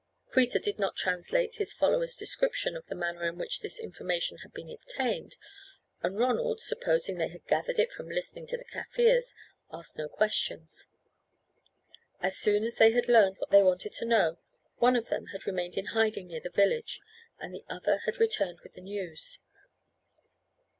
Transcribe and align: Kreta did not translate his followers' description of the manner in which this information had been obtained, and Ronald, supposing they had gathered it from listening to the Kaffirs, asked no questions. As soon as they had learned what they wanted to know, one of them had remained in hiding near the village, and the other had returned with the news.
Kreta 0.31 0.57
did 0.59 0.79
not 0.79 0.95
translate 0.95 1.57
his 1.57 1.73
followers' 1.73 2.15
description 2.15 2.75
of 2.75 2.87
the 2.87 2.95
manner 2.95 3.23
in 3.29 3.37
which 3.37 3.59
this 3.59 3.79
information 3.79 4.39
had 4.39 4.51
been 4.51 4.71
obtained, 4.71 5.37
and 6.01 6.17
Ronald, 6.17 6.59
supposing 6.59 7.19
they 7.19 7.27
had 7.27 7.45
gathered 7.45 7.77
it 7.77 7.91
from 7.91 8.09
listening 8.09 8.47
to 8.47 8.57
the 8.57 8.63
Kaffirs, 8.65 9.35
asked 9.71 9.99
no 9.99 10.09
questions. 10.09 10.87
As 12.19 12.35
soon 12.35 12.63
as 12.63 12.77
they 12.77 12.93
had 12.93 13.07
learned 13.07 13.37
what 13.37 13.51
they 13.51 13.61
wanted 13.61 13.93
to 13.93 14.05
know, 14.05 14.39
one 14.77 14.95
of 14.95 15.09
them 15.09 15.27
had 15.27 15.45
remained 15.45 15.77
in 15.77 15.85
hiding 15.93 16.25
near 16.29 16.39
the 16.41 16.49
village, 16.49 16.99
and 17.37 17.53
the 17.53 17.63
other 17.69 17.99
had 18.05 18.17
returned 18.19 18.61
with 18.61 18.73
the 18.73 18.81
news. 18.81 19.37